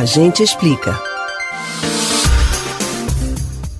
[0.00, 0.98] A gente explica.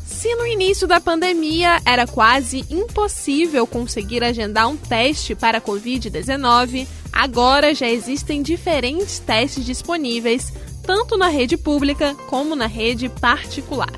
[0.05, 6.87] Se no início da pandemia era quase impossível conseguir agendar um teste para a Covid-19,
[7.11, 10.53] agora já existem diferentes testes disponíveis,
[10.83, 13.93] tanto na rede pública como na rede particular.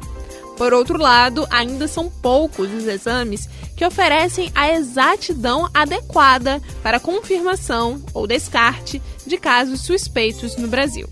[0.56, 8.00] Por outro lado, ainda são poucos os exames que oferecem a exatidão adequada para confirmação
[8.14, 11.08] ou descarte de casos suspeitos no Brasil.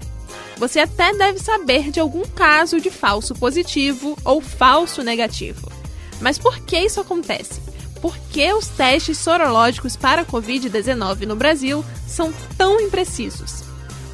[0.61, 5.73] Você até deve saber de algum caso de falso positivo ou falso negativo.
[6.21, 7.63] Mas por que isso acontece?
[7.99, 13.65] Por que os testes sorológicos para a Covid-19 no Brasil são tão imprecisos?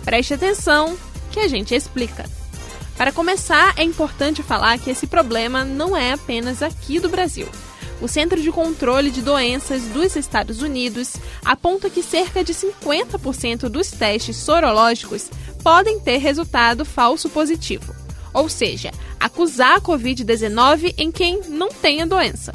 [0.05, 0.97] Preste atenção
[1.33, 2.25] que a gente explica.
[2.97, 7.49] Para começar, é importante falar que esse problema não é apenas aqui do Brasil.
[8.01, 13.91] O Centro de Controle de Doenças dos Estados Unidos aponta que cerca de 50% dos
[13.91, 15.31] testes sorológicos
[15.67, 17.93] podem ter resultado falso positivo,
[18.33, 22.53] ou seja, acusar a Covid-19 em quem não tem a doença.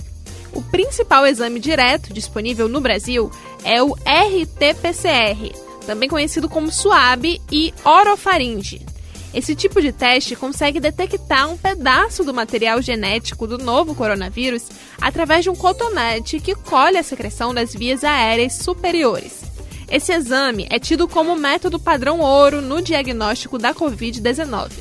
[0.53, 3.30] O principal exame direto disponível no Brasil
[3.66, 5.53] é o RT-PCR,
[5.86, 8.86] também conhecido como SUAB e orofaringe.
[9.34, 14.70] Esse tipo de teste consegue detectar um pedaço do material genético do novo coronavírus
[15.02, 19.51] através de um cotonete que colhe a secreção das vias aéreas superiores.
[19.92, 24.72] Esse exame é tido como método padrão ouro no diagnóstico da Covid-19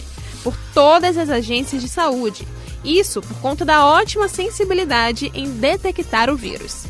[0.45, 2.47] por todas as agências de saúde.
[2.85, 6.85] Isso por conta da ótima sensibilidade em detectar o vírus.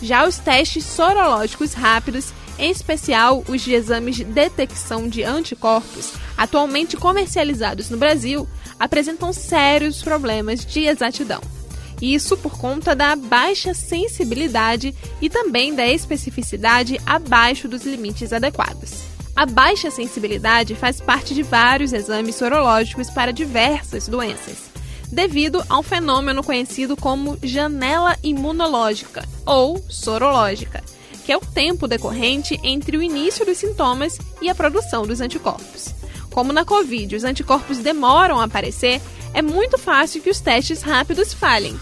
[0.00, 6.96] Já os testes sorológicos rápidos, em especial os de exames de detecção de anticorpos, atualmente
[6.96, 8.48] comercializados no Brasil,
[8.80, 11.57] apresentam sérios problemas de exatidão.
[12.00, 19.08] Isso por conta da baixa sensibilidade e também da especificidade abaixo dos limites adequados.
[19.34, 24.68] A baixa sensibilidade faz parte de vários exames sorológicos para diversas doenças,
[25.12, 30.82] devido a um fenômeno conhecido como janela imunológica ou sorológica,
[31.24, 35.94] que é o tempo decorrente entre o início dos sintomas e a produção dos anticorpos.
[36.30, 39.00] Como na Covid os anticorpos demoram a aparecer,
[39.34, 41.78] é muito fácil que os testes rápidos falhem.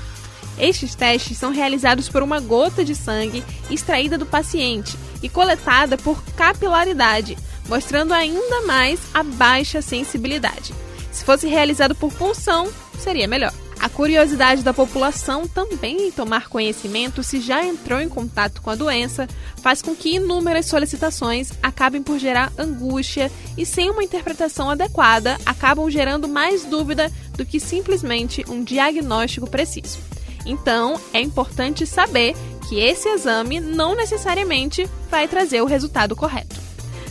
[0.59, 6.23] Estes testes são realizados por uma gota de sangue extraída do paciente e coletada por
[6.35, 7.37] capilaridade,
[7.69, 10.75] mostrando ainda mais a baixa sensibilidade.
[11.13, 12.69] Se fosse realizado por punção,
[12.99, 13.53] seria melhor.
[13.79, 18.75] A curiosidade da população também em tomar conhecimento se já entrou em contato com a
[18.75, 19.29] doença
[19.63, 25.91] faz com que inúmeras solicitações acabem por gerar angústia e, sem uma interpretação adequada, acabam
[25.91, 29.99] gerando mais dúvida do que simplesmente um diagnóstico preciso.
[30.45, 32.35] Então, é importante saber
[32.69, 36.57] que esse exame não necessariamente vai trazer o resultado correto.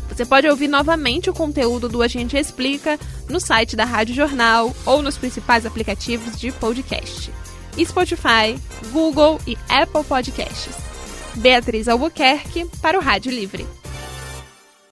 [0.10, 2.98] Você pode ouvir novamente o conteúdo do Agente Explica
[3.30, 7.32] no site da Rádio Jornal ou nos principais aplicativos de podcast:
[7.84, 8.58] Spotify,
[8.92, 10.74] Google e Apple Podcasts.
[11.36, 13.68] Beatriz Albuquerque para o Rádio Livre.